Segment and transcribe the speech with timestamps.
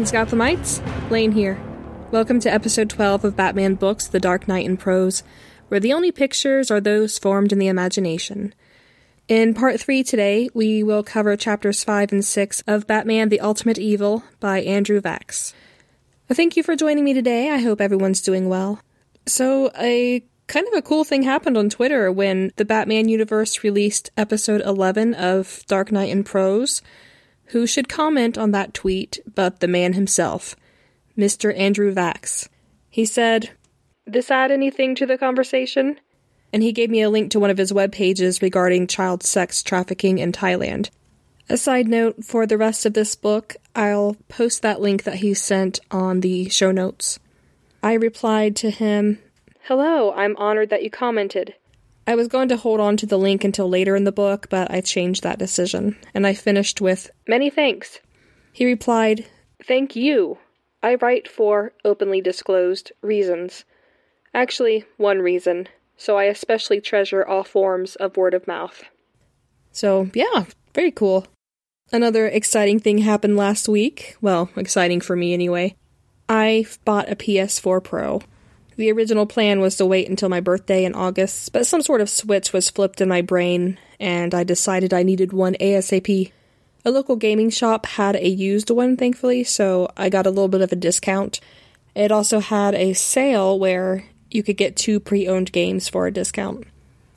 [0.00, 1.10] Greetings, Gothamites.
[1.10, 1.60] Lane here.
[2.10, 5.22] Welcome to episode 12 of Batman Books The Dark Knight in Prose,
[5.68, 8.54] where the only pictures are those formed in the imagination.
[9.28, 13.76] In part 3 today, we will cover chapters 5 and 6 of Batman the Ultimate
[13.76, 15.52] Evil by Andrew Vachss.
[16.32, 17.50] Thank you for joining me today.
[17.50, 18.80] I hope everyone's doing well.
[19.26, 24.12] So, a kind of a cool thing happened on Twitter when the Batman universe released
[24.16, 26.80] episode 11 of Dark Knight in Prose.
[27.50, 30.54] Who should comment on that tweet but the man himself,
[31.18, 31.56] Mr.
[31.58, 32.48] Andrew Vachss?
[32.88, 33.50] He said,
[34.06, 35.98] This add anything to the conversation?
[36.52, 39.64] And he gave me a link to one of his web pages regarding child sex
[39.64, 40.90] trafficking in Thailand.
[41.48, 45.34] A side note for the rest of this book, I'll post that link that he
[45.34, 47.18] sent on the show notes.
[47.82, 49.18] I replied to him,
[49.62, 51.54] Hello, I'm honored that you commented.
[52.10, 54.68] I was going to hold on to the link until later in the book, but
[54.68, 58.00] I changed that decision, and I finished with, Many thanks.
[58.52, 59.26] He replied,
[59.64, 60.38] Thank you.
[60.82, 63.64] I write for openly disclosed reasons.
[64.34, 68.82] Actually, one reason, so I especially treasure all forms of word of mouth.
[69.70, 71.28] So, yeah, very cool.
[71.92, 74.16] Another exciting thing happened last week.
[74.20, 75.76] Well, exciting for me anyway.
[76.28, 78.20] I bought a PS4 Pro.
[78.80, 82.08] The original plan was to wait until my birthday in August, but some sort of
[82.08, 86.32] switch was flipped in my brain, and I decided I needed one ASAP.
[86.86, 90.62] A local gaming shop had a used one, thankfully, so I got a little bit
[90.62, 91.40] of a discount.
[91.94, 96.10] It also had a sale where you could get two pre owned games for a
[96.10, 96.66] discount.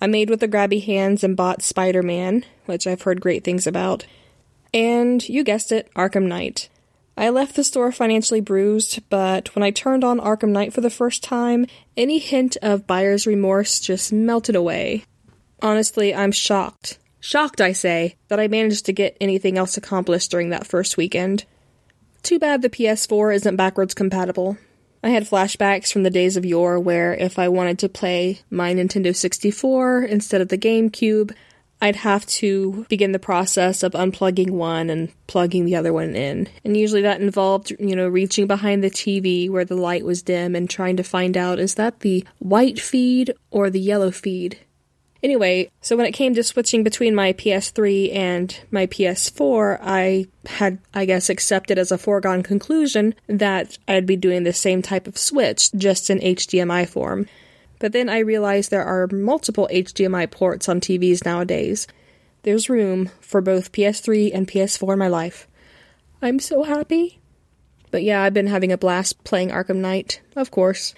[0.02, 3.66] I made with the grabby hands and bought Spider Man, which I've heard great things
[3.66, 4.06] about.
[4.74, 6.68] And you guessed it, Arkham Knight.
[7.16, 10.90] I left the store financially bruised, but when I turned on Arkham Knight for the
[10.90, 15.06] first time, any hint of buyer's remorse just melted away.
[15.62, 16.98] Honestly, I'm shocked.
[17.20, 21.46] Shocked, I say, that I managed to get anything else accomplished during that first weekend.
[22.24, 24.58] Too bad the PS4 isn't backwards compatible.
[25.04, 28.74] I had flashbacks from the days of yore where if I wanted to play my
[28.74, 31.34] Nintendo 64 instead of the GameCube,
[31.84, 36.48] I'd have to begin the process of unplugging one and plugging the other one in.
[36.64, 40.56] And usually that involved, you know, reaching behind the TV where the light was dim
[40.56, 44.60] and trying to find out is that the white feed or the yellow feed?
[45.22, 50.80] Anyway, so when it came to switching between my PS3 and my PS4, I had,
[50.94, 55.18] I guess, accepted as a foregone conclusion that I'd be doing the same type of
[55.18, 57.28] switch, just in HDMI form.
[57.84, 61.86] But then I realized there are multiple HDMI ports on TVs nowadays.
[62.44, 65.50] There's room for both PS3 and PS4 in my life.
[66.22, 67.20] I'm so happy.
[67.92, 70.94] But yeah, I've been having a blast playing Arkham Knight, of course.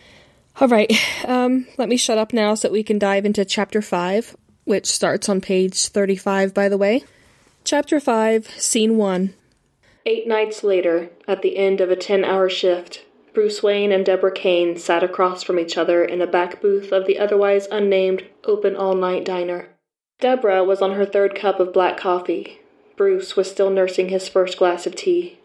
[0.61, 0.93] Alright,
[1.27, 4.85] um, let me shut up now so that we can dive into Chapter 5, which
[4.85, 7.03] starts on page 35, by the way.
[7.63, 9.33] Chapter 5, Scene 1.
[10.05, 14.31] Eight nights later, at the end of a 10 hour shift, Bruce Wayne and Deborah
[14.31, 18.77] Kane sat across from each other in a back booth of the otherwise unnamed open
[18.77, 19.67] all night diner.
[20.21, 22.61] Deborah was on her third cup of black coffee.
[22.95, 25.37] Bruce was still nursing his first glass of tea.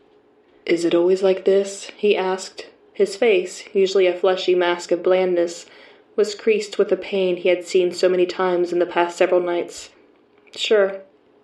[0.65, 1.91] Is it always like this?
[1.97, 2.69] he asked.
[2.93, 5.67] His face, usually a fleshy mask of blandness,
[6.15, 9.41] was creased with the pain he had seen so many times in the past several
[9.41, 9.91] nights.
[10.55, 11.01] Sure,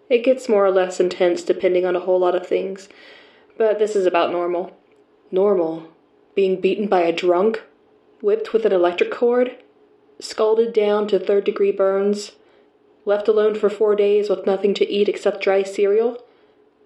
[0.09, 2.89] it gets more or less intense depending on a whole lot of things,
[3.59, 4.77] but this is about normal.
[5.33, 5.89] Normal?
[6.37, 7.65] Being beaten by a drunk,
[8.21, 9.57] whipped with an electric cord,
[10.21, 12.33] scalded down to third degree burns,
[13.05, 16.23] left alone for four days with nothing to eat except dry cereal,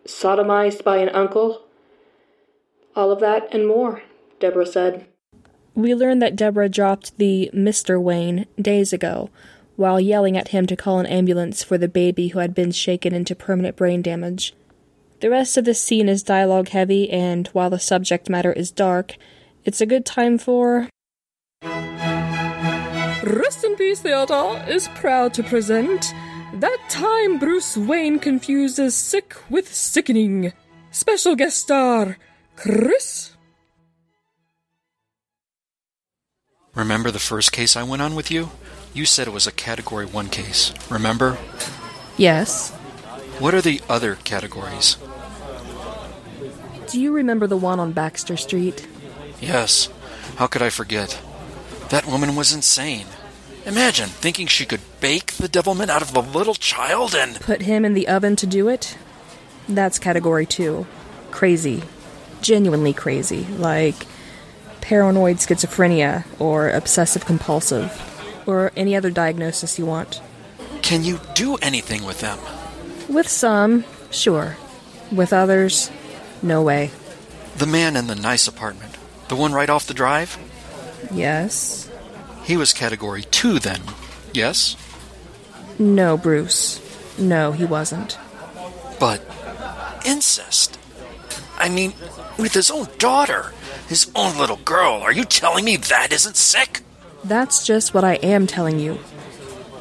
[0.07, 1.63] sodomized by an uncle.
[2.97, 4.03] All of that and more,
[4.39, 5.07] Deborah said.
[5.75, 8.01] We learned that Deborah dropped the Mr.
[8.01, 9.31] Wayne days ago
[9.77, 13.15] while yelling at him to call an ambulance for the baby who had been shaken
[13.15, 14.55] into permanent brain damage.
[15.21, 19.17] The rest of the scene is dialogue heavy, and while the subject matter is dark,
[19.65, 20.89] it's a good time for.
[23.23, 26.13] Rest in Peace Theater is proud to present
[26.55, 30.53] That Time Bruce Wayne Confuses Sick with Sickening.
[30.91, 32.17] Special guest star,
[32.57, 33.37] Chris.
[36.75, 38.51] Remember the first case I went on with you?
[38.95, 41.37] You said it was a Category 1 case, remember?
[42.17, 42.71] Yes.
[43.39, 44.97] What are the other categories?
[46.89, 48.89] Do you remember the one on Baxter Street?
[49.41, 49.89] Yes.
[50.37, 51.21] How could I forget?
[51.91, 53.07] That woman was insane.
[53.67, 57.41] Imagine thinking she could bake the devilment out of a little child and.
[57.41, 58.97] Put him in the oven to do it?
[59.69, 60.87] That's category two.
[61.31, 61.83] Crazy.
[62.43, 63.45] Genuinely crazy.
[63.45, 64.07] Like
[64.81, 68.07] paranoid schizophrenia or obsessive compulsive.
[68.47, 70.21] Or any other diagnosis you want.
[70.83, 72.39] Can you do anything with them?
[73.09, 74.57] With some, sure.
[75.13, 75.91] With others,
[76.43, 76.91] no way.
[77.59, 78.90] The man in the nice apartment.
[79.31, 80.37] The one right off the drive?
[81.13, 81.89] Yes.
[82.43, 83.81] He was category 2 then,
[84.35, 84.77] yes?
[85.79, 86.81] No, Bruce.
[87.17, 88.19] No, he wasn't.
[88.99, 89.23] But
[90.05, 90.81] incest.
[91.57, 91.93] I mean,
[92.41, 93.53] with his own daughter,
[93.87, 94.95] his own little girl.
[94.95, 96.81] Are you telling me that isn't sick?
[97.23, 98.99] That's just what I am telling you.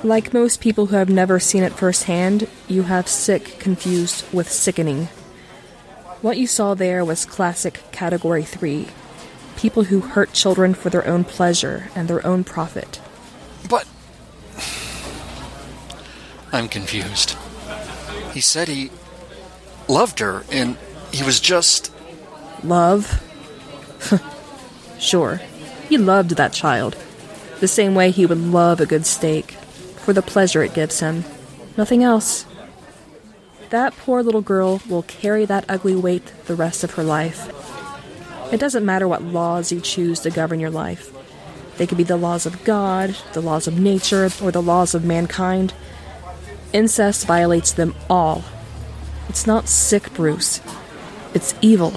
[0.04, 5.06] Like most people who have never seen it firsthand, you have sick confused with sickening.
[6.22, 8.86] What you saw there was classic Category 3
[9.59, 13.01] people who hurt children for their own pleasure and their own profit.
[13.69, 13.85] But.
[16.53, 17.35] I'm confused.
[18.33, 18.89] He said he
[19.89, 20.77] loved her, and
[21.11, 21.91] he was just.
[22.63, 23.21] Love?
[24.97, 25.41] sure.
[25.89, 26.95] He loved that child.
[27.59, 29.51] The same way he would love a good steak,
[29.97, 31.25] for the pleasure it gives him.
[31.75, 32.45] Nothing else.
[33.71, 37.58] That poor little girl will carry that ugly weight the rest of her life.
[38.51, 41.16] It doesn't matter what laws you choose to govern your life.
[41.78, 45.06] They could be the laws of God, the laws of nature, or the laws of
[45.06, 45.74] mankind.
[46.74, 48.44] Incest violates them all.
[49.30, 50.62] It's not sick, Bruce.
[51.36, 51.94] It's evil.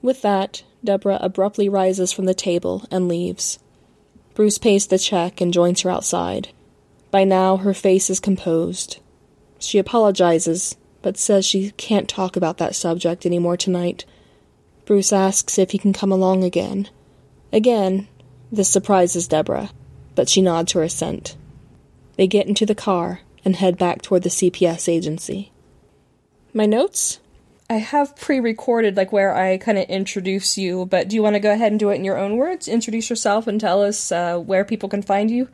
[0.00, 3.58] With that, Deborah abruptly rises from the table and leaves.
[4.34, 6.48] Bruce pays the check and joins her outside.
[7.10, 9.00] By now, her face is composed.
[9.58, 14.04] She apologizes, but says she can't talk about that subject anymore tonight.
[14.84, 16.88] Bruce asks if he can come along again.
[17.52, 18.08] Again,
[18.52, 19.70] this surprises Deborah,
[20.14, 21.36] but she nods her assent.
[22.16, 25.52] They get into the car and head back toward the CPS agency.
[26.52, 27.20] My notes?
[27.68, 31.34] I have pre recorded, like where I kind of introduce you, but do you want
[31.34, 32.66] to go ahead and do it in your own words?
[32.66, 35.48] Introduce yourself and tell us uh, where people can find you?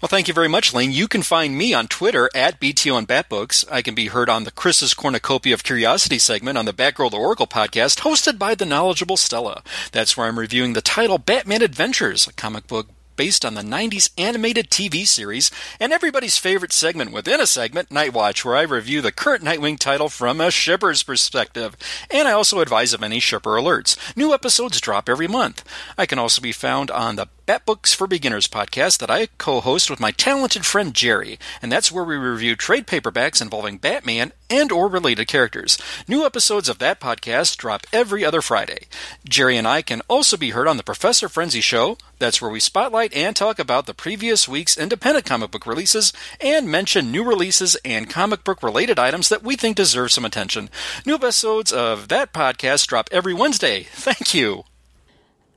[0.00, 0.92] Well, thank you very much, Lane.
[0.92, 3.70] You can find me on Twitter at BTO and Batbooks.
[3.70, 7.18] I can be heard on the Chris's Cornucopia of Curiosity segment on the Batgirl the
[7.18, 9.62] Oracle podcast, hosted by the knowledgeable Stella.
[9.92, 12.88] That's where I'm reviewing the title Batman Adventures, a comic book
[13.20, 18.14] based on the 90s animated TV series, and everybody's favorite segment within a segment, Night
[18.14, 21.76] Watch, where I review the current Nightwing title from a shipper's perspective.
[22.10, 23.98] And I also advise of any shipper alerts.
[24.16, 25.62] New episodes drop every month.
[25.98, 29.60] I can also be found on the Bat Books for Beginners podcast that I co
[29.60, 34.30] host with my talented friend Jerry, and that's where we review trade paperbacks involving Batman
[34.48, 35.76] and or related characters.
[36.06, 38.86] New episodes of that podcast drop every other Friday.
[39.28, 41.98] Jerry and I can also be heard on the Professor Frenzy Show.
[42.20, 46.70] That's where we spotlight and talk about the previous week's independent comic book releases and
[46.70, 50.70] mention new releases and comic book related items that we think deserve some attention.
[51.04, 53.88] New episodes of that podcast drop every Wednesday.
[53.90, 54.66] Thank you.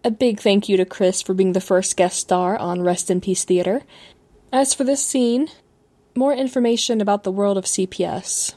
[0.05, 3.21] A big thank you to Chris for being the first guest star on Rest in
[3.21, 3.83] Peace Theater.
[4.51, 5.47] As for this scene,
[6.13, 8.55] more information about the world of CPS.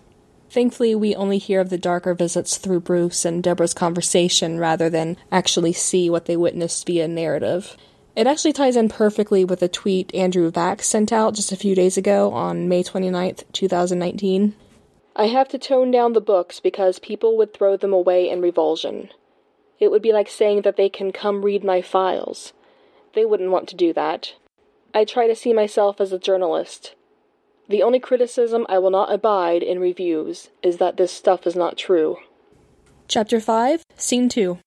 [0.50, 5.16] Thankfully, we only hear of the darker visits through Bruce and Deborah's conversation rather than
[5.30, 7.76] actually see what they witnessed via narrative.
[8.16, 11.76] It actually ties in perfectly with a tweet Andrew Vachss sent out just a few
[11.76, 14.56] days ago on May 29th, 2019.
[15.14, 19.10] I have to tone down the books because people would throw them away in revulsion.
[19.78, 22.52] It would be like saying that they can come read my files.
[23.14, 24.34] They wouldn't want to do that.
[24.94, 26.94] I try to see myself as a journalist.
[27.68, 31.76] The only criticism I will not abide in reviews is that this stuff is not
[31.76, 32.18] true.
[33.08, 34.58] Chapter 5, Scene 2.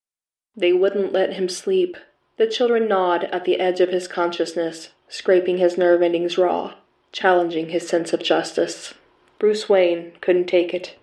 [0.56, 1.98] They wouldn't let him sleep.
[2.38, 6.76] The children gnawed at the edge of his consciousness, scraping his nerve endings raw,
[7.12, 8.94] challenging his sense of justice.
[9.40, 10.98] Bruce Wayne couldn't take it.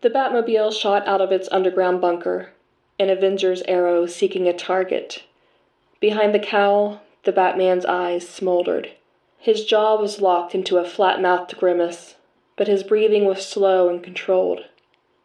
[0.00, 2.52] The Batmobile shot out of its underground bunker,
[2.98, 5.22] an Avenger's arrow seeking a target.
[6.00, 8.90] Behind the cowl, the Batman's eyes smoldered.
[9.38, 12.16] His jaw was locked into a flat mouthed grimace,
[12.56, 14.64] but his breathing was slow and controlled.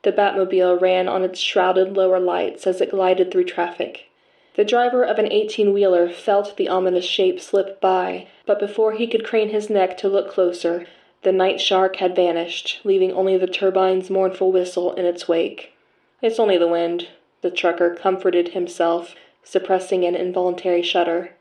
[0.03, 4.09] The Batmobile ran on its shrouded lower lights as it glided through traffic.
[4.55, 9.07] The driver of an 18 wheeler felt the ominous shape slip by, but before he
[9.07, 10.87] could crane his neck to look closer,
[11.23, 15.73] the night shark had vanished, leaving only the turbine's mournful whistle in its wake.
[16.21, 17.07] It's only the wind,
[17.41, 21.31] the trucker comforted himself, suppressing an involuntary shudder.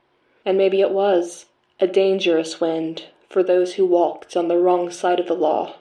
[0.44, 1.46] And maybe it was
[1.78, 5.76] a dangerous wind for those who walked on the wrong side of the law.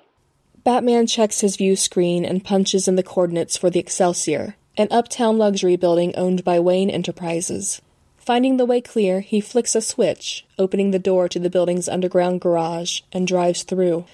[0.64, 5.38] Batman checks his view screen and punches in the coordinates for the Excelsior an uptown
[5.38, 7.82] luxury building owned by Wayne Enterprises.
[8.16, 12.40] Finding the way clear, he flicks a switch, opening the door to the building's underground
[12.40, 14.06] garage, and drives through.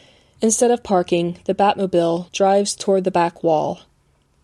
[0.41, 3.81] Instead of parking, the Batmobile drives toward the back wall.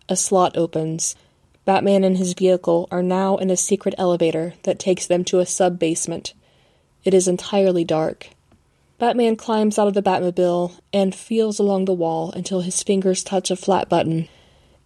[0.08, 1.16] A slot opens.
[1.64, 5.46] Batman and his vehicle are now in a secret elevator that takes them to a
[5.46, 6.34] sub basement.
[7.04, 8.28] It is entirely dark.
[8.98, 13.50] Batman climbs out of the Batmobile and feels along the wall until his fingers touch
[13.50, 14.28] a flat button.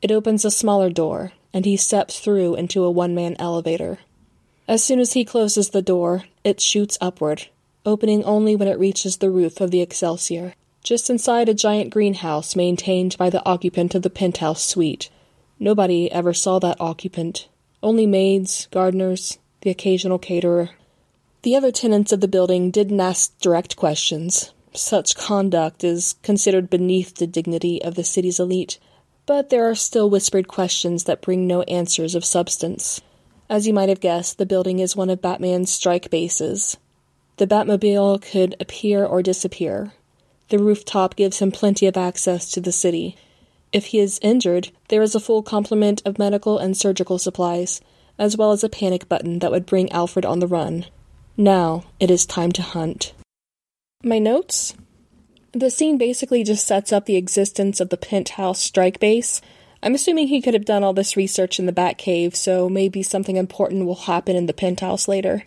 [0.03, 3.99] It opens a smaller door, and he steps through into a one man elevator.
[4.69, 7.49] As soon as he closes the door, it shoots upward,
[7.85, 12.57] opening only when it reaches the roof of the Excelsior, just inside a giant greenhouse
[12.57, 15.09] maintained by the occupant of the penthouse suite.
[15.59, 17.49] Nobody ever saw that occupant.
[17.83, 20.71] Only maids, gardeners, the occasional caterer.
[21.43, 24.53] The other tenants of the building didn't ask direct questions.
[24.73, 28.79] Such conduct is considered beneath the dignity of the city's elite
[29.27, 33.01] but there are still whispered questions that bring no answers of substance.
[33.51, 36.77] As you might have guessed, the building is one of Batman's strike bases.
[37.37, 39.93] The Batmobile could appear or disappear.
[40.49, 43.17] The rooftop gives him plenty of access to the city.
[43.73, 47.81] If he is injured, there is a full complement of medical and surgical supplies,
[48.19, 50.87] as well as a panic button that would bring Alfred on the run.
[51.37, 53.13] Now it is time to hunt.
[54.03, 54.75] My notes?
[55.53, 59.41] The scene basically just sets up the existence of the penthouse strike base.
[59.83, 63.37] I'm assuming he could have done all this research in the Batcave, so maybe something
[63.37, 65.45] important will happen in the penthouse later.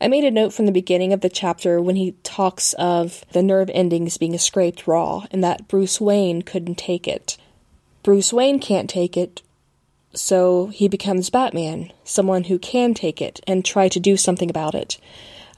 [0.00, 3.42] I made a note from the beginning of the chapter when he talks of the
[3.42, 7.36] nerve endings being scraped raw and that Bruce Wayne couldn't take it.
[8.06, 9.42] Bruce Wayne can't take it,
[10.14, 14.76] so he becomes Batman, someone who can take it and try to do something about
[14.76, 14.96] it.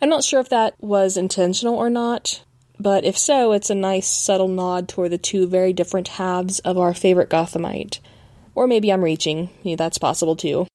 [0.01, 2.43] I'm not sure if that was intentional or not,
[2.81, 6.79] but if so, it's a nice subtle nod toward the two very different halves of
[6.79, 8.01] our favorite Gothamite.
[8.55, 10.67] Or maybe I'm reaching, yeah, that's possible too.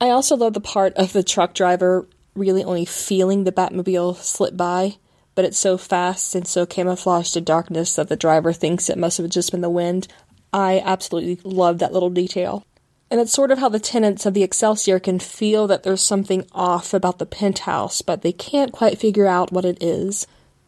[0.00, 4.56] I also love the part of the truck driver really only feeling the Batmobile slip
[4.56, 4.96] by,
[5.34, 9.18] but it's so fast and so camouflaged in darkness that the driver thinks it must
[9.18, 10.08] have just been the wind.
[10.52, 12.64] I absolutely love that little detail.
[13.10, 16.46] And it's sort of how the tenants of the Excelsior can feel that there's something
[16.52, 20.26] off about the penthouse, but they can't quite figure out what it is.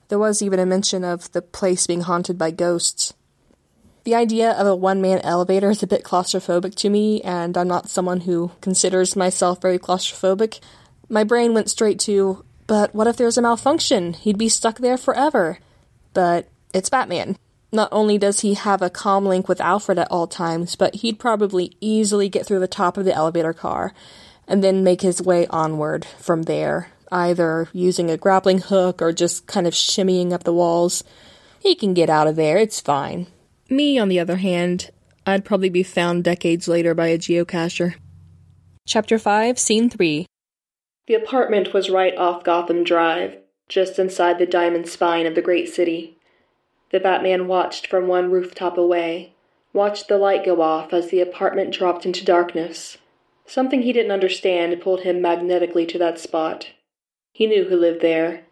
[0.09, 3.13] There was even a mention of the place being haunted by ghosts.
[4.05, 7.69] The idea of a one man elevator is a bit claustrophobic to me, and I'm
[7.69, 10.61] not someone who considers myself very claustrophobic.
[11.11, 14.15] My brain went straight to, but what if there's a malfunction?
[14.15, 15.59] He'd be stuck there forever.
[16.15, 17.37] But it's Batman.
[17.73, 21.19] Not only does he have a comm link with Alfred at all times, but he'd
[21.19, 23.95] probably easily get through the top of the elevator car
[24.49, 29.47] and then make his way onward from there either using a grappling hook or just
[29.47, 31.05] kind of shimmying up the walls.
[31.61, 33.27] He can get out of there, it's fine.
[33.69, 34.91] Me, on the other hand,
[35.27, 37.95] I'd probably be found decades later by a geocacher.
[38.87, 40.27] Chapter 5, Scene 3
[41.07, 43.37] The apartment was right off Gotham Drive,
[43.69, 46.19] just inside the diamond spine of the great city.
[46.91, 49.33] The Batman watched from one rooftop away,
[49.73, 52.99] watched the light go off as the apartment dropped into darkness.
[53.47, 56.71] Something he didn't understand pulled him magnetically to that spot.
[57.33, 58.43] He knew who lived there.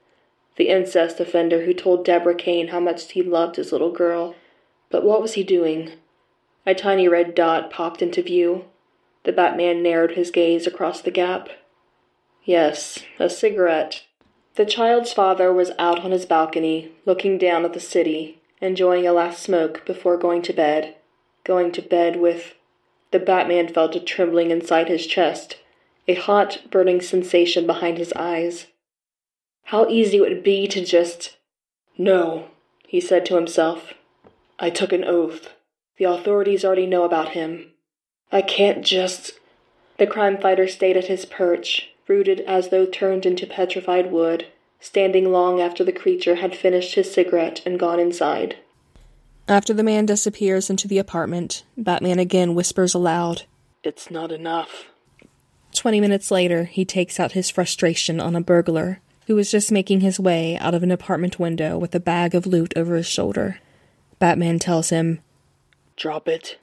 [0.56, 4.34] The incest offender who told Deborah Kane how much he loved his little girl.
[4.90, 5.92] But what was he doing?
[6.66, 8.64] A tiny red dot popped into view.
[9.24, 11.48] The Batman narrowed his gaze across the gap.
[12.44, 14.04] Yes, a cigarette.
[14.58, 19.12] The child's father was out on his balcony, looking down at the city, enjoying a
[19.12, 20.96] last smoke before going to bed.
[21.44, 22.56] Going to bed with.
[23.12, 25.58] The Batman felt a trembling inside his chest,
[26.08, 28.66] a hot, burning sensation behind his eyes.
[29.66, 31.36] How easy it would be to just.
[31.96, 32.48] No,
[32.88, 33.94] he said to himself.
[34.58, 35.50] I took an oath.
[35.98, 37.74] The authorities already know about him.
[38.32, 39.38] I can't just.
[39.98, 44.46] The crime fighter stayed at his perch, rooted as though turned into petrified wood,
[44.80, 48.56] standing long after the creature had finished his cigarette and gone inside.
[49.46, 53.44] After the man disappears into the apartment, Batman again whispers aloud,
[53.82, 54.86] It's not enough.
[55.74, 60.00] Twenty minutes later, he takes out his frustration on a burglar who was just making
[60.00, 63.60] his way out of an apartment window with a bag of loot over his shoulder.
[64.18, 65.20] Batman tells him,
[65.96, 66.58] Drop it.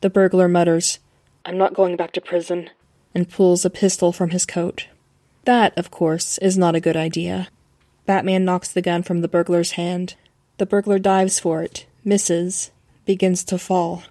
[0.00, 0.98] The burglar mutters,
[1.44, 2.70] I'm not going back to prison,
[3.14, 4.86] and pulls a pistol from his coat.
[5.44, 7.48] That, of course, is not a good idea.
[8.06, 10.14] Batman knocks the gun from the burglar's hand.
[10.58, 12.70] The burglar dives for it, misses,
[13.06, 14.04] begins to fall.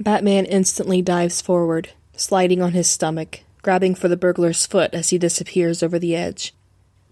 [0.00, 5.18] Batman instantly dives forward, sliding on his stomach, grabbing for the burglar's foot as he
[5.18, 6.54] disappears over the edge.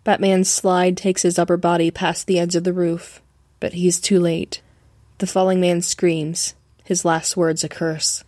[0.05, 3.21] Batman's slide takes his upper body past the edge of the roof,
[3.61, 4.61] but he's too late.
[5.19, 8.25] The falling man screams, his last words a curse.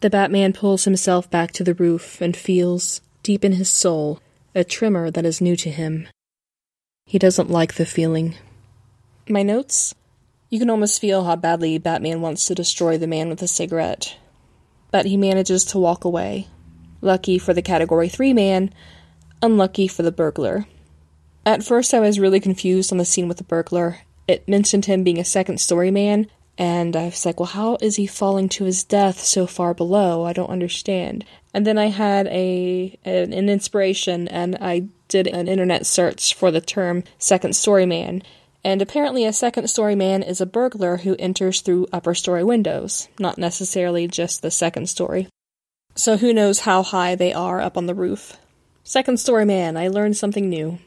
[0.00, 4.20] The Batman pulls himself back to the roof and feels, deep in his soul,
[4.54, 6.08] a tremor that is new to him.
[7.06, 8.34] He doesn't like the feeling.
[9.28, 9.94] My notes?
[10.50, 14.16] You can almost feel how badly Batman wants to destroy the man with the cigarette.
[14.90, 16.46] But he manages to walk away.
[17.00, 18.72] Lucky for the Category 3 man,
[19.42, 20.66] unlucky for the burglar.
[21.44, 24.00] At first, I was really confused on the scene with the burglar.
[24.28, 27.96] It mentioned him being a second story man, and I was like, well, how is
[27.96, 30.24] he falling to his death so far below?
[30.24, 31.24] I don't understand.
[31.52, 36.50] And then I had a an, an inspiration, and I did an internet search for
[36.50, 38.22] the term second story man.
[38.64, 43.08] And apparently, a second story man is a burglar who enters through upper story windows,
[43.18, 45.28] not necessarily just the second story.
[45.94, 48.38] So, who knows how high they are up on the roof?
[48.82, 50.78] Second story man, I learned something new.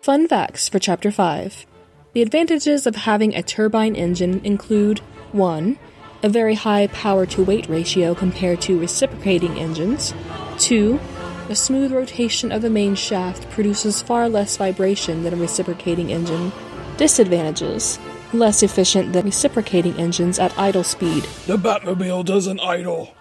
[0.00, 1.66] Fun facts for Chapter 5
[2.12, 4.98] The advantages of having a turbine engine include
[5.32, 5.78] 1.
[6.22, 10.12] A very high power to weight ratio compared to reciprocating engines,
[10.58, 11.00] 2.
[11.48, 16.52] A smooth rotation of the main shaft produces far less vibration than a reciprocating engine.
[16.98, 17.98] Disadvantages
[18.32, 21.24] less efficient than reciprocating engines at idle speed.
[21.46, 23.14] The Batmobile doesn't idle.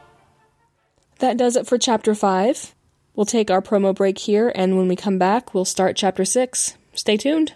[1.19, 2.75] That does it for Chapter 5.
[3.15, 6.77] We'll take our promo break here, and when we come back, we'll start Chapter 6.
[6.93, 7.53] Stay tuned.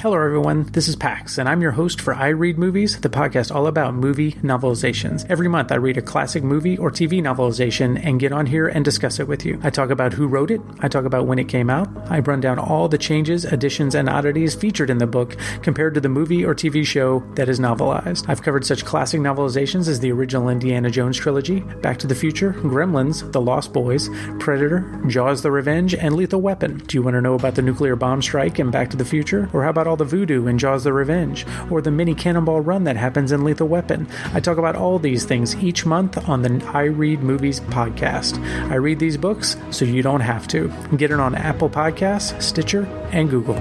[0.00, 0.62] Hello, everyone.
[0.72, 3.92] This is Pax, and I'm your host for I Read Movies, the podcast all about
[3.92, 5.26] movie novelizations.
[5.28, 8.82] Every month, I read a classic movie or TV novelization and get on here and
[8.82, 9.60] discuss it with you.
[9.62, 12.40] I talk about who wrote it, I talk about when it came out, I run
[12.40, 16.46] down all the changes, additions, and oddities featured in the book compared to the movie
[16.46, 18.24] or TV show that is novelized.
[18.26, 22.54] I've covered such classic novelizations as the original Indiana Jones trilogy, Back to the Future,
[22.54, 24.08] Gremlins, The Lost Boys,
[24.38, 26.78] Predator, Jaws the Revenge, and Lethal Weapon.
[26.86, 29.50] Do you want to know about the nuclear bomb strike and Back to the Future?
[29.52, 32.84] Or how about all the voodoo in Jaws the Revenge, or the mini cannonball run
[32.84, 34.06] that happens in Lethal Weapon.
[34.32, 38.38] I talk about all these things each month on the I Read Movies podcast.
[38.70, 40.72] I read these books so you don't have to.
[40.96, 43.60] Get it on Apple Podcasts, Stitcher, and Google.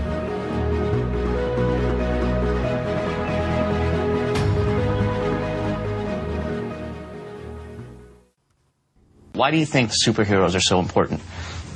[9.34, 11.22] Why do you think superheroes are so important?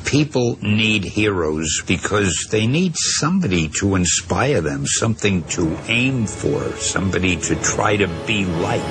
[0.05, 7.35] People need heroes because they need somebody to inspire them, something to aim for, somebody
[7.37, 8.81] to try to be like.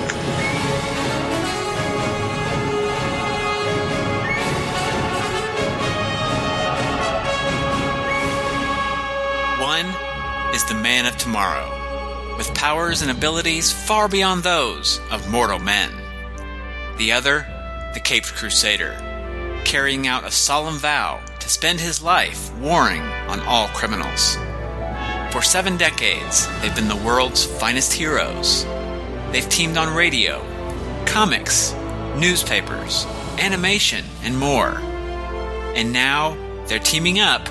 [9.61, 9.87] One
[10.55, 15.91] is the man of tomorrow, with powers and abilities far beyond those of mortal men.
[16.99, 17.47] The other,
[17.95, 19.12] the Caped Crusader,
[19.73, 24.37] carrying out a solemn vow to spend his life warring on all criminals.
[25.33, 28.67] For seven decades, they've been the world's finest heroes.
[29.31, 30.45] They've teamed on radio,
[31.07, 31.73] comics,
[32.19, 33.07] newspapers,
[33.39, 34.73] animation, and more.
[35.75, 37.49] And now they're teaming up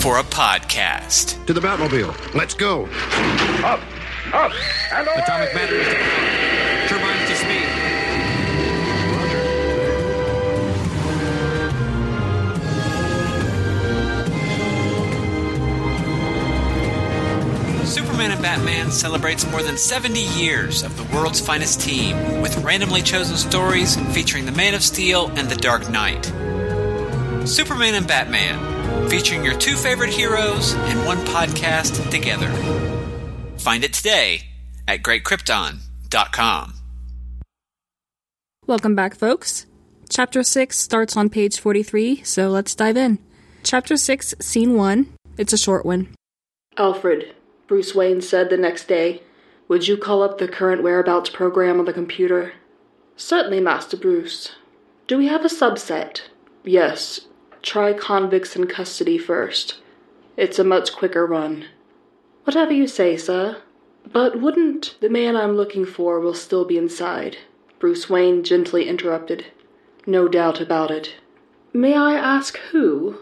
[0.00, 1.46] for a podcast.
[1.46, 2.34] To the Batmobile.
[2.34, 2.86] Let's go.
[3.62, 3.80] Up,
[4.34, 4.50] up,
[4.92, 5.22] and away.
[5.22, 6.35] Atomic batteries
[18.56, 23.96] Batman celebrates more than 70 years of the world's finest team, with randomly chosen stories
[24.14, 26.24] featuring the Man of Steel and the Dark Knight.
[27.46, 32.48] Superman and Batman, featuring your two favorite heroes in one podcast together.
[33.58, 34.40] Find it today
[34.88, 36.72] at greatkrypton.com.
[38.66, 39.66] Welcome back, folks.
[40.08, 43.18] Chapter 6 starts on page 43, so let's dive in.
[43.64, 45.12] Chapter 6, Scene 1.
[45.36, 46.08] It's a short one.
[46.78, 47.35] Alfred,
[47.66, 49.22] Bruce Wayne said the next day,
[49.68, 52.52] Would you call up the current whereabouts program on the computer?
[53.16, 54.52] Certainly, Master Bruce.
[55.06, 56.22] Do we have a subset?
[56.64, 57.26] Yes.
[57.62, 59.80] Try convicts in custody first.
[60.36, 61.64] It's a much quicker run.
[62.44, 63.56] Whatever you say, sir.
[64.12, 67.38] But wouldn't the man I'm looking for will still be inside?
[67.80, 69.46] Bruce Wayne gently interrupted.
[70.06, 71.16] No doubt about it.
[71.72, 73.18] May I ask who?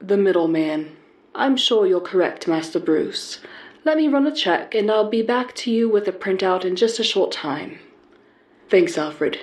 [0.00, 0.96] The middleman.
[1.34, 3.40] I'm sure you're correct, Master Bruce.
[3.86, 6.74] Let me run a check, and I'll be back to you with a printout in
[6.74, 7.78] just a short time.
[8.68, 9.38] Thanks, Alfred.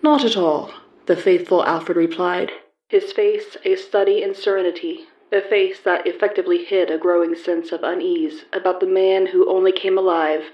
[0.00, 0.70] Not at all,
[1.06, 2.52] the faithful Alfred replied,
[2.88, 7.82] his face a study in serenity, a face that effectively hid a growing sense of
[7.82, 10.44] unease about the man who only came alive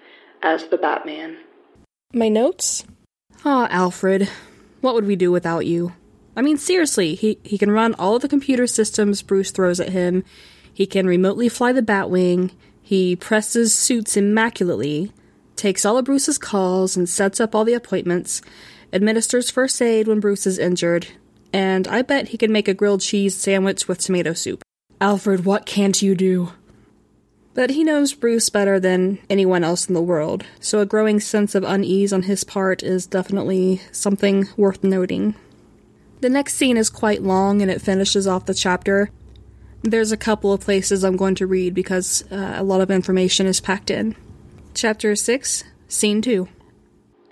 [0.42, 1.36] as the Batman.
[2.14, 2.86] My notes?
[3.44, 4.30] Ah, Alfred.
[4.80, 5.92] What would we do without you?
[6.34, 9.90] I mean, seriously, he, he can run all of the computer systems Bruce throws at
[9.90, 10.24] him.
[10.72, 12.52] He can remotely fly the Batwing.
[12.86, 15.10] He presses suits immaculately,
[15.56, 18.42] takes all of Bruce's calls and sets up all the appointments,
[18.92, 21.08] administers first aid when Bruce is injured,
[21.52, 24.62] and I bet he can make a grilled cheese sandwich with tomato soup.
[25.00, 26.52] Alfred, what can't you do?
[27.54, 31.56] But he knows Bruce better than anyone else in the world, so a growing sense
[31.56, 35.34] of unease on his part is definitely something worth noting.
[36.20, 39.10] The next scene is quite long and it finishes off the chapter.
[39.86, 43.46] There's a couple of places I'm going to read because uh, a lot of information
[43.46, 44.16] is packed in.
[44.74, 46.48] Chapter 6, Scene 2.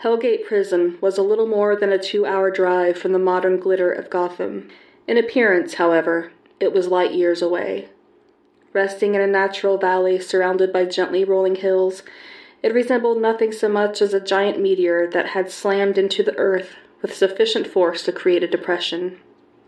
[0.05, 3.91] Hellgate Prison was a little more than a two hour drive from the modern glitter
[3.91, 4.69] of Gotham.
[5.09, 7.89] In appearance, however, it was light years away.
[8.73, 12.05] Resting in a natural valley surrounded by gently rolling hills,
[12.63, 16.77] it resembled nothing so much as a giant meteor that had slammed into the earth
[17.03, 19.19] with sufficient force to create a depression.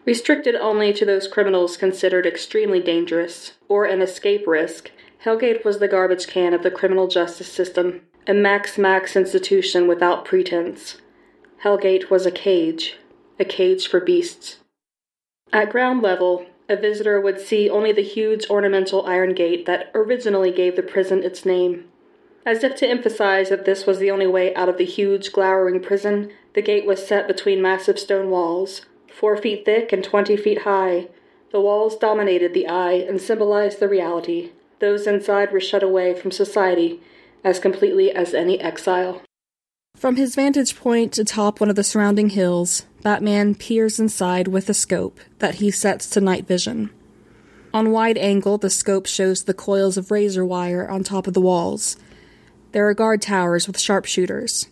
[0.06, 4.92] Restricted only to those criminals considered extremely dangerous or an escape risk,
[5.24, 10.24] Hellgate was the garbage can of the criminal justice system, a max max institution without
[10.24, 11.00] pretense.
[11.64, 12.96] Hellgate was a cage,
[13.40, 14.58] a cage for beasts.
[15.52, 20.52] At ground level, a visitor would see only the huge ornamental iron gate that originally
[20.52, 21.86] gave the prison its name.
[22.44, 25.80] As if to emphasize that this was the only way out of the huge, glowering
[25.80, 28.82] prison, the gate was set between massive stone walls,
[29.18, 31.08] four feet thick and twenty feet high.
[31.50, 34.50] The walls dominated the eye and symbolized the reality.
[34.78, 37.00] Those inside were shut away from society
[37.42, 39.22] as completely as any exile.
[39.96, 44.74] From his vantage point atop one of the surrounding hills, Batman peers inside with a
[44.74, 46.90] scope that he sets to night vision.
[47.72, 51.40] On wide angle, the scope shows the coils of razor wire on top of the
[51.40, 51.96] walls.
[52.72, 54.68] There are guard towers with sharpshooters.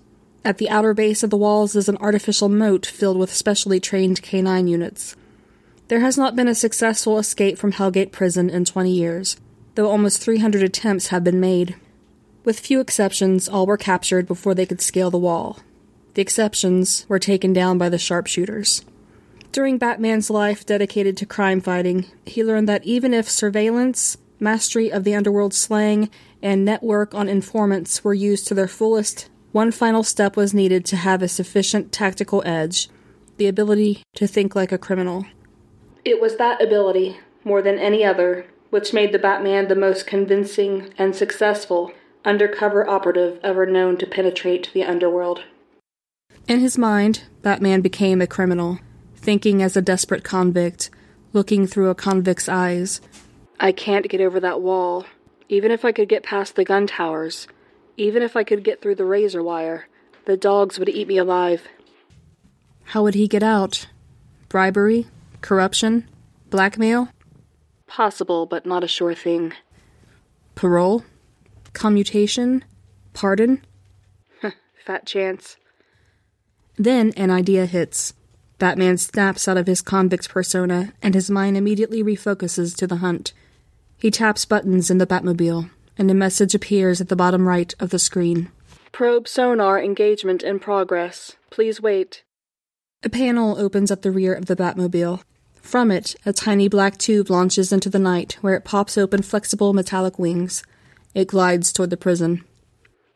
[0.47, 4.21] At the outer base of the walls is an artificial moat filled with specially trained
[4.21, 5.17] canine units.
[5.89, 9.39] There has not been a successful escape from Hellgate Prison in 20 years,
[9.75, 11.77] though almost 300 attempts have been made.
[12.45, 15.61] With few exceptions, all were captured before they could scale the wall.
[16.13, 18.85] The exceptions were taken down by the sharpshooters.
[19.51, 25.05] During Batman's life dedicated to crime fighting, he learned that even if surveillance, mastery of
[25.05, 26.11] the underworld slang,
[26.43, 30.97] and network on informants were used to their fullest, one final step was needed to
[30.97, 32.89] have a sufficient tactical edge
[33.37, 35.25] the ability to think like a criminal.
[36.05, 40.93] It was that ability, more than any other, which made the Batman the most convincing
[40.99, 41.93] and successful
[42.25, 45.45] undercover operative ever known to penetrate the underworld.
[46.49, 48.81] In his mind, Batman became a criminal,
[49.15, 50.91] thinking as a desperate convict,
[51.33, 53.01] looking through a convict's eyes.
[53.61, 55.07] I can't get over that wall.
[55.49, 57.47] Even if I could get past the gun towers,
[57.97, 59.89] even if I could get through the razor wire,
[60.25, 61.69] the dogs would eat me alive.
[62.85, 63.87] How would he get out?
[64.49, 65.07] Bribery?
[65.41, 66.09] Corruption?
[66.51, 67.09] Blackmail?
[67.87, 69.53] Possible, but not a sure thing.
[70.55, 71.05] Parole?
[71.73, 72.65] Commutation?
[73.13, 73.63] Pardon?
[74.85, 75.57] Fat chance.
[76.77, 78.13] Then an idea hits.
[78.59, 83.33] Batman snaps out of his convict persona, and his mind immediately refocuses to the hunt.
[83.97, 87.91] He taps buttons in the Batmobile, and a message appears at the bottom right of
[87.91, 88.51] the screen.
[88.93, 91.37] Probe sonar engagement in progress.
[91.51, 92.23] Please wait.
[93.03, 95.23] A panel opens at the rear of the Batmobile.
[95.61, 99.73] From it, a tiny black tube launches into the night, where it pops open flexible
[99.73, 100.63] metallic wings.
[101.15, 102.45] It glides toward the prison.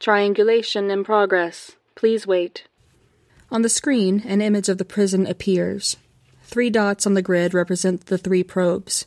[0.01, 1.73] Triangulation in progress.
[1.95, 2.67] Please wait.
[3.51, 5.97] On the screen, an image of the prison appears.
[6.43, 9.07] Three dots on the grid represent the three probes.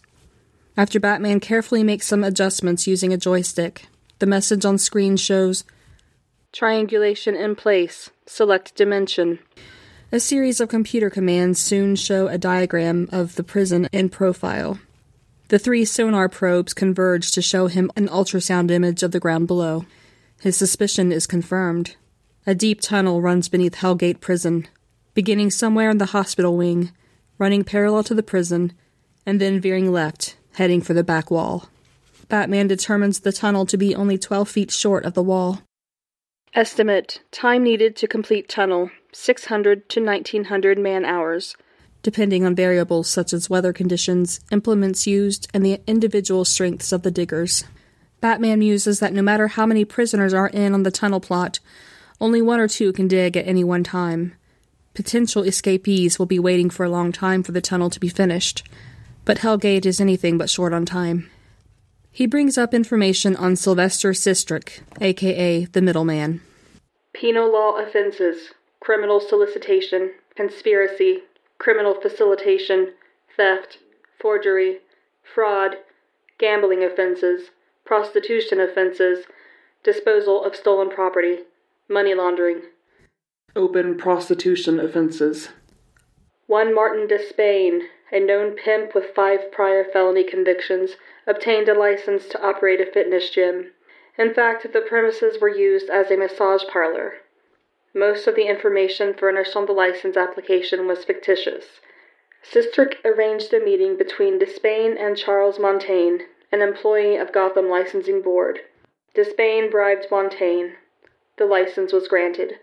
[0.77, 3.87] After Batman carefully makes some adjustments using a joystick,
[4.19, 5.63] the message on screen shows
[6.53, 8.09] Triangulation in place.
[8.25, 9.39] Select dimension.
[10.11, 14.79] A series of computer commands soon show a diagram of the prison in profile.
[15.47, 19.85] The three sonar probes converge to show him an ultrasound image of the ground below.
[20.41, 21.95] His suspicion is confirmed.
[22.45, 24.67] A deep tunnel runs beneath Hellgate Prison,
[25.13, 26.91] beginning somewhere in the hospital wing,
[27.37, 28.73] running parallel to the prison,
[29.25, 31.69] and then veering left, heading for the back wall.
[32.27, 35.61] Batman determines the tunnel to be only 12 feet short of the wall.
[36.53, 41.55] Estimate time needed to complete tunnel 600 to 1900 man hours.
[42.03, 47.11] depending on variables such as weather conditions, implements used, and the individual strengths of the
[47.11, 47.63] diggers.
[48.21, 51.59] Batman muses that no matter how many prisoners are in on the tunnel plot,
[52.19, 54.33] only one or two can dig at any one time.
[54.93, 58.67] Potential escapees will be waiting for a long time for the tunnel to be finished,
[59.25, 61.29] but Hellgate is anything but short on time.
[62.11, 66.41] He brings up information on Sylvester Sistrick, aka the Middleman.
[67.13, 71.19] Penal law offenses, criminal solicitation, conspiracy,
[71.57, 72.93] criminal facilitation,
[73.37, 73.77] theft,
[74.19, 74.79] forgery,
[75.23, 75.77] fraud,
[76.37, 77.51] gambling offenses,
[77.85, 79.25] prostitution offenses,
[79.83, 81.39] disposal of stolen property,
[81.87, 82.61] money laundering.
[83.55, 85.49] Open prostitution offenses.
[86.47, 92.41] One Martin Despain, a known pimp with five prior felony convictions, obtained a license to
[92.41, 93.71] operate a fitness gym.
[94.17, 97.19] In fact, the premises were used as a massage parlor.
[97.93, 101.81] Most of the information furnished on the license application was fictitious.
[102.41, 108.61] Sistrick arranged a meeting between Despain and Charles Montaigne, an employee of Gotham Licensing Board.
[109.13, 110.71] Despain bribed Montaigne.
[111.37, 112.59] The license was granted.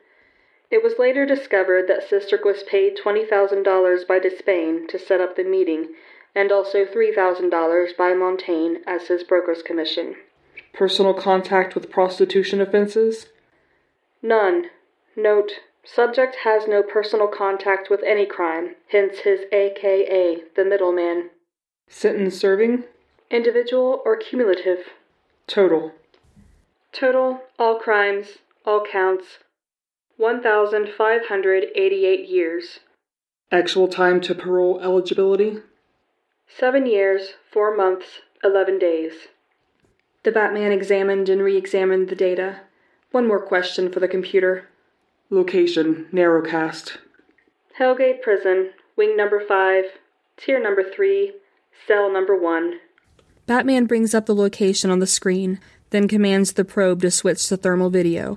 [0.71, 5.45] It was later discovered that Sistrick was paid $20,000 by Despain to set up the
[5.45, 5.95] meeting,
[6.35, 10.17] and also $3,000 by Montaigne as his broker's commission.
[10.75, 13.29] Personal contact with prostitution offenses?
[14.23, 14.67] None.
[15.17, 15.53] Note,
[15.85, 21.31] subject has no personal contact with any crime, hence his AKA, the middleman.
[21.89, 22.85] Sentence serving?
[23.31, 24.91] Individual or cumulative?
[25.47, 25.93] Total.
[26.93, 29.39] Total, all crimes, all counts,
[30.19, 32.81] 1,588 years.
[33.53, 35.59] Actual time to parole eligibility?
[36.49, 39.29] Seven years, four months, eleven days.
[40.25, 42.63] The Batman examined and re examined the data.
[43.13, 44.69] One more question for the computer.
[45.31, 46.97] Location Narrowcast.
[47.79, 49.85] Hellgate Prison, Wing Number 5,
[50.37, 51.35] Tier Number 3,
[51.87, 52.81] Cell Number 1.
[53.47, 57.57] Batman brings up the location on the screen, then commands the probe to switch to
[57.57, 58.37] thermal video.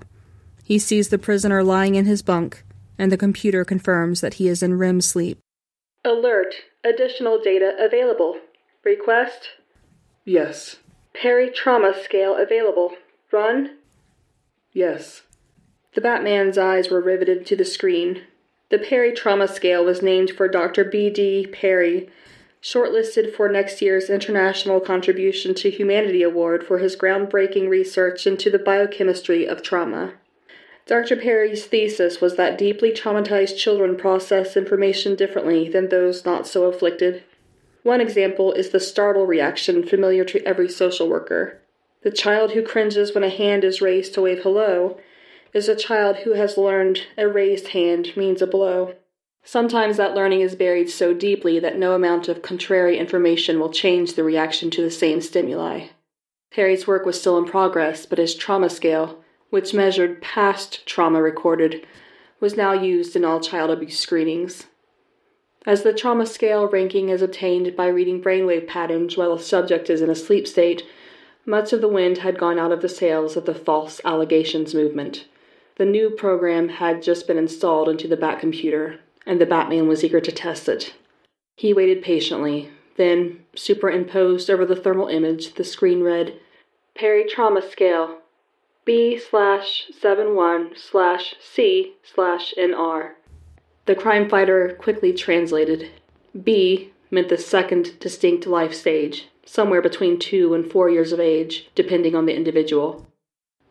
[0.72, 2.64] He sees the prisoner lying in his bunk,
[2.98, 5.38] and the computer confirms that he is in REM sleep.
[6.06, 6.54] Alert!
[6.82, 8.40] Additional data available.
[8.86, 9.50] Request?
[10.24, 10.78] Yes.
[11.14, 12.94] Perry Trauma Scale available.
[13.34, 13.80] Run?
[14.72, 15.24] Yes.
[15.94, 18.22] The Batman's eyes were riveted to the screen.
[18.70, 20.86] The Perry Trauma Scale was named for Dr.
[20.86, 21.48] B.D.
[21.48, 22.10] Perry,
[22.64, 28.58] shortlisted for next year's International Contribution to Humanity Award for his groundbreaking research into the
[28.58, 30.14] biochemistry of trauma.
[30.88, 31.16] Dr.
[31.16, 37.24] Perry's thesis was that deeply traumatized children process information differently than those not so afflicted.
[37.84, 41.62] One example is the startle reaction familiar to every social worker.
[42.04, 45.00] The child who cringes when a hand is raised to wave hello
[45.54, 48.96] is a child who has learned a raised hand means a blow.
[49.44, 54.14] Sometimes that learning is buried so deeply that no amount of contrary information will change
[54.14, 55.88] the reaction to the same stimuli.
[56.52, 59.21] Perry's work was still in progress, but his trauma scale,
[59.52, 61.86] which measured past trauma recorded,
[62.40, 64.66] was now used in all child abuse screenings.
[65.66, 70.02] As the trauma scale ranking is obtained by reading brainwave patterns while a subject is
[70.02, 70.84] in a sleep state,
[71.46, 75.26] much of the wind had gone out of the sails of the false allegations movement.
[75.76, 80.04] The new program had just been installed into the Bat computer, and the Batman was
[80.04, 80.94] eager to test it.
[81.58, 82.72] He waited patiently.
[82.98, 86.40] Then, superimposed over the thermal image, the screen read
[86.96, 88.21] Perry Trauma Scale
[88.84, 93.12] B slash seven one slash C slash NR.
[93.86, 95.90] The crime fighter quickly translated.
[96.44, 101.70] B meant the second distinct life stage, somewhere between two and four years of age,
[101.76, 103.06] depending on the individual.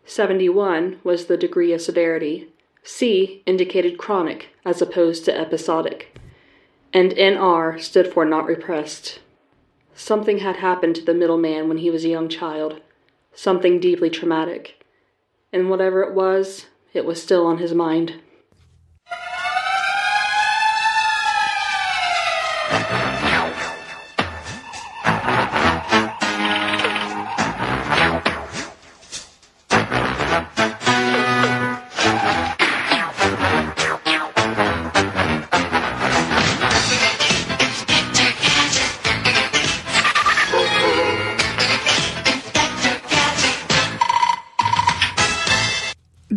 [0.05, 2.49] 71 was the degree of severity.
[2.83, 6.19] C indicated chronic as opposed to episodic.
[6.93, 9.21] And NR stood for not repressed.
[9.95, 12.81] Something had happened to the middleman when he was a young child.
[13.33, 14.80] Something deeply traumatic.
[15.53, 18.21] And whatever it was, it was still on his mind.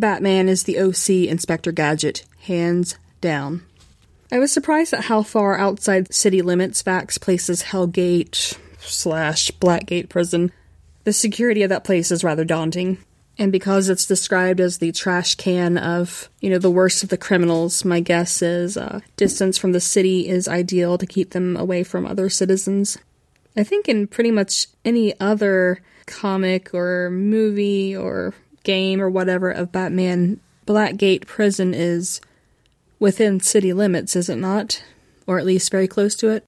[0.03, 3.63] Batman is the OC Inspector Gadget, hands down.
[4.33, 10.51] I was surprised at how far outside city limits Vachss places Hellgate slash Blackgate prison.
[11.05, 12.97] The security of that place is rather daunting.
[13.37, 17.17] And because it's described as the trash can of, you know, the worst of the
[17.17, 21.81] criminals, my guess is uh, distance from the city is ideal to keep them away
[21.81, 22.97] from other citizens.
[23.55, 28.33] I think in pretty much any other comic or movie or
[28.63, 32.21] game or whatever of Batman, Blackgate Prison is
[32.99, 34.83] within city limits, is it not?
[35.27, 36.45] Or at least very close to it.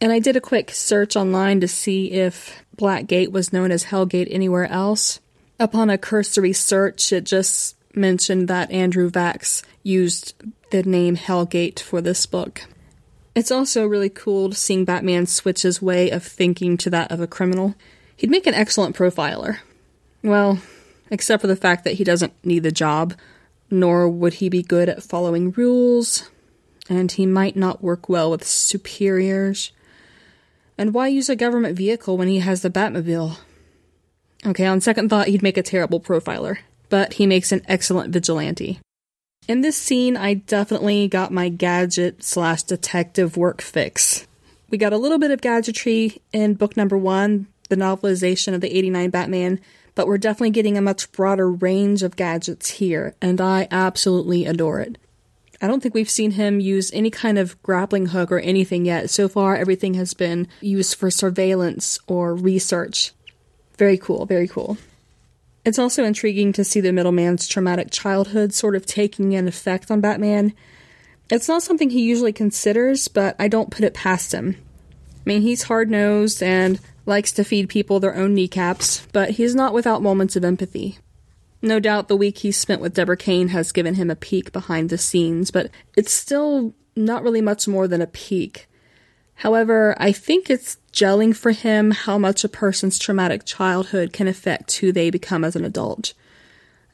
[0.00, 4.28] And I did a quick search online to see if Blackgate was known as Hellgate
[4.30, 5.20] anywhere else.
[5.58, 10.34] Upon a cursory search, it just mentioned that Andrew Vachss used
[10.70, 12.62] the name Hellgate for this book.
[13.34, 17.26] It's also really cool seeing Batman switch his way of thinking to that of a
[17.26, 17.74] criminal.
[18.16, 19.58] He'd make an excellent profiler.
[20.22, 20.60] Well,
[21.10, 23.14] except for the fact that he doesn't need the job,
[23.70, 26.30] nor would he be good at following rules,
[26.88, 29.72] and he might not work well with superiors.
[30.78, 33.38] And why use a government vehicle when he has the Batmobile?
[34.46, 38.80] Okay, on second thought, he'd make a terrible profiler, but he makes an excellent vigilante.
[39.46, 44.26] In this scene, I definitely got my gadget slash detective work fix.
[44.70, 48.76] We got a little bit of gadgetry in book number one, the novelization of the
[48.76, 49.60] 89 Batman,
[49.94, 54.80] but we're definitely getting a much broader range of gadgets here, and I absolutely adore
[54.80, 54.98] it.
[55.62, 59.10] I don't think we've seen him use any kind of grappling hook or anything yet.
[59.10, 63.12] So far, everything has been used for surveillance or research.
[63.76, 64.78] Very cool, very cool.
[65.64, 70.00] It's also intriguing to see the middleman's traumatic childhood sort of taking an effect on
[70.00, 70.54] Batman.
[71.30, 74.56] It's not something he usually considers, but I don't put it past him.
[75.14, 79.54] I mean, he's hard nosed and likes to feed people their own kneecaps, but he's
[79.54, 80.98] not without moments of empathy.
[81.62, 84.88] No doubt the week he spent with Deborah Kane has given him a peek behind
[84.88, 88.66] the scenes, but it's still not really much more than a peek.
[89.34, 94.76] However, I think it's gelling for him how much a person's traumatic childhood can affect
[94.76, 96.14] who they become as an adult.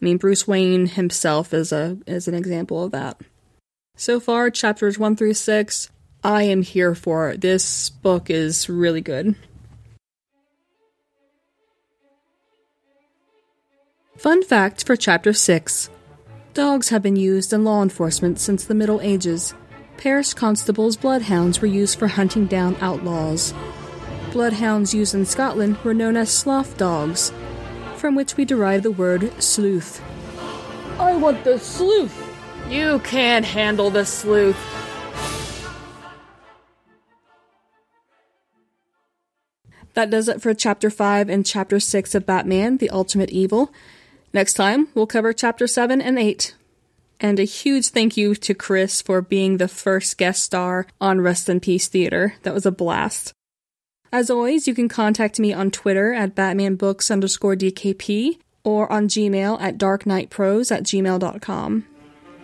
[0.01, 3.21] I mean, Bruce Wayne himself is a is an example of that.
[3.97, 5.91] So far, chapters 1 through 6,
[6.23, 7.35] I am here for.
[7.37, 9.37] This book is really good.
[14.17, 15.91] Fun fact for chapter 6
[16.55, 19.53] Dogs have been used in law enforcement since the Middle Ages.
[19.99, 23.53] Parish constables' bloodhounds were used for hunting down outlaws.
[24.33, 27.31] Bloodhounds used in Scotland were known as sloth dogs,
[27.97, 30.03] from which we derive the word sleuth.
[30.99, 32.17] I want the sleuth!
[32.71, 34.57] You can't handle the sleuth.
[39.93, 43.73] That does it for Chapter 5 and Chapter 6 of Batman, The Ultimate Evil.
[44.37, 46.55] Next time, we'll cover Chapter 7 and 8.
[47.21, 51.49] And a huge thank you to Chris for being the first guest star on Rest
[51.49, 52.35] in Peace Theater.
[52.43, 53.33] That was a blast.
[54.13, 59.59] As always, you can contact me on Twitter at batmanbooks underscore DKP or on Gmail
[59.59, 61.87] at darknightprose at gmail.com.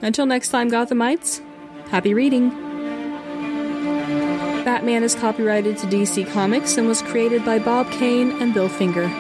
[0.01, 1.43] Until next time, Gothamites,
[1.91, 2.49] happy reading!
[4.65, 9.11] Batman is copyrighted to DC Comics and was created by Bob Kane and Bill Finger.